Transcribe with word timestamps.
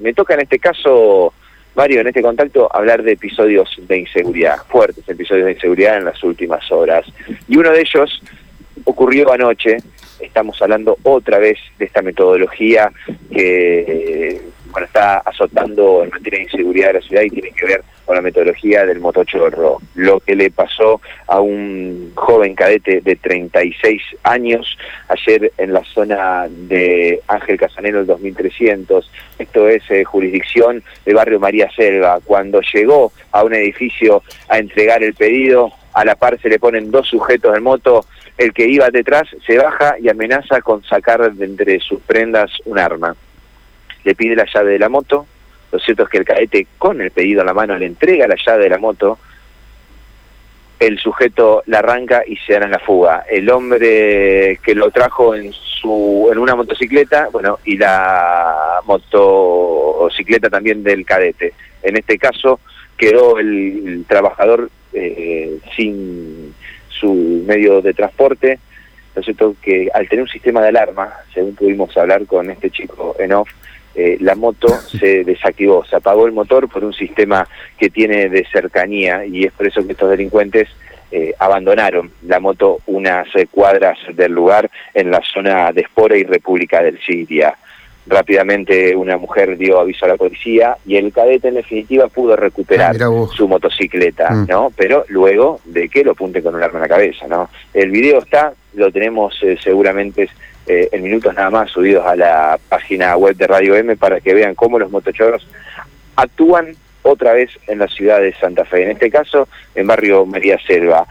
Me 0.00 0.14
toca 0.14 0.34
en 0.34 0.42
este 0.42 0.60
caso, 0.60 1.34
Mario, 1.74 2.02
en 2.02 2.06
este 2.06 2.22
contacto, 2.22 2.72
hablar 2.72 3.02
de 3.02 3.14
episodios 3.14 3.68
de 3.88 3.98
inseguridad, 3.98 4.58
fuertes 4.68 5.02
episodios 5.08 5.46
de 5.46 5.54
inseguridad 5.54 5.96
en 5.96 6.04
las 6.04 6.22
últimas 6.22 6.70
horas. 6.70 7.04
Y 7.48 7.56
uno 7.56 7.72
de 7.72 7.80
ellos 7.80 8.22
ocurrió 8.84 9.32
anoche, 9.32 9.78
estamos 10.20 10.62
hablando 10.62 10.96
otra 11.02 11.38
vez 11.38 11.58
de 11.80 11.86
esta 11.86 12.00
metodología 12.00 12.92
que 13.32 14.40
bueno, 14.70 14.86
está 14.86 15.18
azotando 15.18 16.04
en 16.04 16.10
materia 16.10 16.38
de 16.38 16.44
inseguridad 16.44 16.86
de 16.86 16.92
la 16.92 17.00
ciudad 17.00 17.22
y 17.22 17.30
tiene 17.30 17.50
que 17.50 17.66
ver 17.66 17.82
con 18.08 18.16
la 18.16 18.22
metodología 18.22 18.86
del 18.86 19.00
motochorro. 19.00 19.82
Lo 19.94 20.18
que 20.20 20.34
le 20.34 20.50
pasó 20.50 21.02
a 21.26 21.40
un 21.40 22.12
joven 22.14 22.54
cadete 22.54 23.02
de 23.02 23.16
36 23.16 24.00
años 24.22 24.78
ayer 25.08 25.52
en 25.58 25.74
la 25.74 25.84
zona 25.84 26.46
de 26.48 27.20
Ángel 27.28 27.58
Casanelo, 27.58 28.00
el 28.00 28.06
2300. 28.06 29.12
Esto 29.38 29.68
es 29.68 29.82
eh, 29.90 30.04
jurisdicción 30.04 30.82
del 31.04 31.16
barrio 31.16 31.38
María 31.38 31.70
Selva. 31.76 32.18
Cuando 32.24 32.62
llegó 32.62 33.12
a 33.30 33.44
un 33.44 33.52
edificio 33.52 34.22
a 34.48 34.58
entregar 34.58 35.02
el 35.02 35.12
pedido, 35.12 35.70
a 35.92 36.02
la 36.06 36.14
par 36.14 36.40
se 36.40 36.48
le 36.48 36.58
ponen 36.58 36.90
dos 36.90 37.08
sujetos 37.08 37.52
de 37.52 37.60
moto, 37.60 38.06
el 38.38 38.54
que 38.54 38.66
iba 38.66 38.88
detrás 38.88 39.28
se 39.46 39.58
baja 39.58 39.96
y 40.00 40.08
amenaza 40.08 40.62
con 40.62 40.82
sacar 40.82 41.30
de 41.30 41.44
entre 41.44 41.78
sus 41.80 42.00
prendas 42.00 42.50
un 42.64 42.78
arma 42.78 43.14
le 44.04 44.14
pide 44.14 44.34
la 44.34 44.46
llave 44.52 44.72
de 44.72 44.78
la 44.78 44.88
moto, 44.88 45.26
lo 45.70 45.78
cierto 45.78 46.04
es 46.04 46.08
que 46.08 46.18
el 46.18 46.24
cadete 46.24 46.66
con 46.78 47.00
el 47.00 47.10
pedido 47.10 47.40
en 47.40 47.46
la 47.46 47.54
mano 47.54 47.76
le 47.76 47.86
entrega 47.86 48.26
la 48.26 48.36
llave 48.36 48.64
de 48.64 48.70
la 48.70 48.78
moto, 48.78 49.18
el 50.78 50.98
sujeto 50.98 51.62
la 51.66 51.80
arranca 51.80 52.22
y 52.26 52.36
se 52.36 52.54
da 52.54 52.64
en 52.64 52.70
la 52.70 52.78
fuga. 52.78 53.24
El 53.28 53.50
hombre 53.50 54.58
que 54.62 54.74
lo 54.74 54.90
trajo 54.90 55.34
en 55.34 55.52
su 55.52 56.28
en 56.32 56.38
una 56.38 56.54
motocicleta, 56.54 57.28
bueno, 57.32 57.58
y 57.64 57.76
la 57.76 58.80
motocicleta 58.84 60.48
también 60.48 60.82
del 60.82 61.04
cadete. 61.04 61.52
En 61.82 61.96
este 61.96 62.18
caso 62.18 62.60
quedó 62.96 63.38
el, 63.38 64.04
trabajador 64.08 64.70
eh, 64.92 65.58
sin 65.76 66.54
su 66.88 67.44
medio 67.46 67.80
de 67.80 67.94
transporte, 67.94 68.58
lo 69.14 69.22
cierto 69.22 69.54
que 69.62 69.88
al 69.92 70.08
tener 70.08 70.22
un 70.22 70.28
sistema 70.28 70.62
de 70.62 70.68
alarma, 70.68 71.12
según 71.32 71.54
pudimos 71.54 71.96
hablar 71.96 72.26
con 72.26 72.50
este 72.50 72.70
chico 72.70 73.14
en 73.18 73.32
off, 73.32 73.48
eh, 74.00 74.16
la 74.20 74.36
moto 74.36 74.68
se 74.68 75.24
desactivó, 75.24 75.84
se 75.84 75.96
apagó 75.96 76.24
el 76.24 76.32
motor 76.32 76.68
por 76.68 76.84
un 76.84 76.92
sistema 76.92 77.48
que 77.76 77.90
tiene 77.90 78.28
de 78.28 78.46
cercanía 78.46 79.26
y 79.26 79.42
es 79.42 79.52
por 79.52 79.66
eso 79.66 79.84
que 79.84 79.90
estos 79.90 80.08
delincuentes 80.08 80.68
eh, 81.10 81.34
abandonaron 81.36 82.12
la 82.22 82.38
moto 82.38 82.78
unas 82.86 83.26
eh, 83.34 83.48
cuadras 83.50 83.98
del 84.14 84.30
lugar 84.30 84.70
en 84.94 85.10
la 85.10 85.20
zona 85.34 85.72
de 85.72 85.80
Espora 85.80 86.16
y 86.16 86.22
República 86.22 86.80
del 86.80 87.00
Siria. 87.00 87.58
Rápidamente 88.06 88.94
una 88.94 89.16
mujer 89.16 89.58
dio 89.58 89.80
aviso 89.80 90.04
a 90.04 90.10
la 90.10 90.16
policía 90.16 90.76
y 90.86 90.94
el 90.94 91.12
cadete 91.12 91.48
en 91.48 91.54
definitiva 91.54 92.06
pudo 92.06 92.36
recuperar 92.36 92.94
ah, 93.02 93.26
su 93.34 93.48
motocicleta, 93.48 94.30
mm. 94.30 94.46
¿no? 94.48 94.72
Pero 94.76 95.06
luego 95.08 95.58
de 95.64 95.88
que 95.88 96.04
lo 96.04 96.12
apunte 96.12 96.40
con 96.40 96.54
un 96.54 96.62
arma 96.62 96.78
en 96.78 96.82
la 96.82 96.88
cabeza, 96.88 97.26
¿no? 97.26 97.50
El 97.74 97.90
video 97.90 98.20
está, 98.20 98.52
lo 98.78 98.90
tenemos 98.90 99.38
seguramente 99.62 100.28
eh, 100.66 100.88
en 100.92 101.02
minutos 101.02 101.34
nada 101.34 101.48
más 101.50 101.70
subidos 101.70 102.04
a 102.06 102.14
la 102.14 102.58
página 102.68 103.16
web 103.16 103.34
de 103.36 103.46
Radio 103.46 103.74
M 103.74 103.96
para 103.96 104.20
que 104.20 104.34
vean 104.34 104.54
cómo 104.54 104.78
los 104.78 104.90
motochorros 104.90 105.46
actúan 106.14 106.76
otra 107.02 107.32
vez 107.32 107.50
en 107.68 107.78
la 107.78 107.88
ciudad 107.88 108.20
de 108.20 108.34
Santa 108.34 108.64
Fe, 108.64 108.82
en 108.82 108.90
este 108.90 109.10
caso 109.10 109.48
en 109.74 109.86
barrio 109.86 110.26
María 110.26 110.58
Selva. 110.66 111.06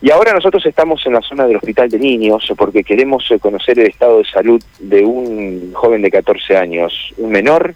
Y 0.00 0.10
ahora 0.10 0.32
nosotros 0.32 0.64
estamos 0.64 1.04
en 1.06 1.12
la 1.12 1.20
zona 1.20 1.46
del 1.46 1.56
Hospital 1.56 1.90
de 1.90 1.98
Niños 1.98 2.50
porque 2.56 2.82
queremos 2.82 3.30
eh, 3.30 3.38
conocer 3.38 3.78
el 3.78 3.88
estado 3.88 4.18
de 4.18 4.24
salud 4.24 4.62
de 4.78 5.04
un 5.04 5.72
joven 5.74 6.00
de 6.00 6.10
14 6.10 6.56
años, 6.56 7.12
un 7.18 7.30
menor 7.30 7.74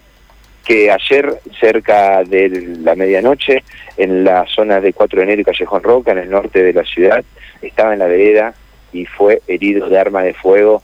que 0.65 0.89
ayer 0.89 1.41
cerca 1.59 2.23
de 2.23 2.77
la 2.79 2.95
medianoche 2.95 3.63
en 3.97 4.23
la 4.23 4.47
zona 4.47 4.79
de 4.79 4.93
4 4.93 5.17
de 5.17 5.23
enero 5.25 5.41
y 5.41 5.45
Callejón 5.45 5.83
Roca, 5.83 6.13
en 6.13 6.19
el 6.19 6.29
norte 6.31 6.63
de 6.63 6.73
la 6.73 6.85
ciudad, 6.85 7.23
estaba 7.61 7.93
en 7.93 7.99
la 7.99 8.07
vereda 8.07 8.55
y 8.93 9.05
fue 9.05 9.41
herido 9.47 9.89
de 9.89 9.99
arma 9.99 10.23
de 10.23 10.33
fuego 10.33 10.83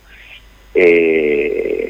eh, 0.74 1.89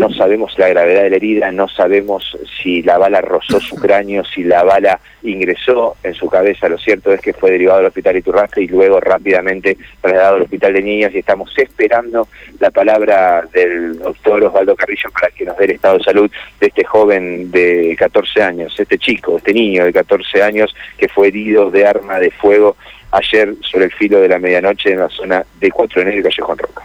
no 0.00 0.10
sabemos 0.14 0.58
la 0.58 0.68
gravedad 0.68 1.02
de 1.02 1.10
la 1.10 1.16
herida, 1.16 1.52
no 1.52 1.68
sabemos 1.68 2.34
si 2.62 2.82
la 2.82 2.96
bala 2.96 3.20
rozó 3.20 3.60
su 3.60 3.76
cráneo, 3.76 4.24
si 4.24 4.42
la 4.42 4.64
bala 4.64 4.98
ingresó 5.22 5.94
en 6.02 6.14
su 6.14 6.26
cabeza. 6.26 6.70
Lo 6.70 6.78
cierto 6.78 7.12
es 7.12 7.20
que 7.20 7.34
fue 7.34 7.50
derivado 7.50 7.80
al 7.80 7.86
hospital 7.86 8.16
Iturrasca 8.16 8.62
y 8.62 8.66
luego 8.66 8.98
rápidamente 8.98 9.76
trasladado 10.00 10.36
al 10.36 10.42
hospital 10.42 10.72
de 10.72 10.82
niñas 10.82 11.14
y 11.14 11.18
estamos 11.18 11.52
esperando 11.58 12.28
la 12.58 12.70
palabra 12.70 13.42
del 13.52 13.98
doctor 13.98 14.42
Osvaldo 14.42 14.74
Carrillo 14.74 15.10
para 15.12 15.28
que 15.32 15.44
nos 15.44 15.58
dé 15.58 15.66
el 15.66 15.70
estado 15.72 15.98
de 15.98 16.04
salud 16.04 16.30
de 16.58 16.66
este 16.66 16.82
joven 16.82 17.50
de 17.50 17.94
14 17.98 18.42
años, 18.42 18.74
este 18.80 18.96
chico, 18.96 19.36
este 19.36 19.52
niño 19.52 19.84
de 19.84 19.92
14 19.92 20.42
años 20.42 20.74
que 20.96 21.08
fue 21.08 21.28
herido 21.28 21.70
de 21.70 21.86
arma 21.86 22.18
de 22.18 22.30
fuego 22.30 22.74
ayer 23.10 23.54
sobre 23.60 23.84
el 23.84 23.92
filo 23.92 24.18
de 24.18 24.28
la 24.28 24.38
medianoche 24.38 24.92
en 24.92 25.00
la 25.00 25.10
zona 25.10 25.44
de 25.60 25.70
Cuatro 25.70 26.00
de 26.00 26.08
enero 26.08 26.20
y 26.20 26.22
Callejón 26.22 26.56
Roca. 26.56 26.82